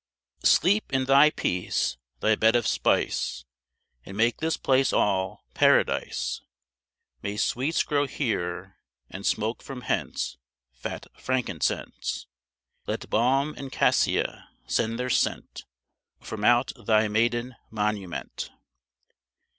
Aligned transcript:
Sleep 0.43 0.91
in 0.91 1.05
thy 1.05 1.29
peace, 1.29 1.95
thy 2.21 2.33
bed 2.33 2.55
of 2.55 2.65
spice, 2.65 3.45
And 4.03 4.17
make 4.17 4.37
this 4.37 4.57
place 4.57 4.91
all 4.91 5.45
Paradise: 5.53 6.41
May 7.21 7.37
sweets 7.37 7.83
grow 7.83 8.07
here! 8.07 8.77
and 9.11 9.27
smoke 9.27 9.61
from 9.61 9.81
hence 9.81 10.37
Fat 10.73 11.05
frankincense. 11.19 12.25
Let 12.87 13.11
balme 13.11 13.53
and 13.55 13.71
cassia 13.71 14.49
send 14.65 14.97
their 14.97 15.11
scent 15.11 15.65
From 16.19 16.43
out 16.43 16.73
thy 16.75 17.07
maiden 17.07 17.55
monument. 17.69 18.49